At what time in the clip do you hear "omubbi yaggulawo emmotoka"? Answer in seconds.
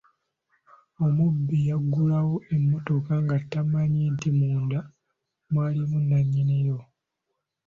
1.05-3.13